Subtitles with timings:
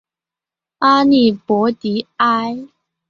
[0.79, 2.67] 阿利博迪埃。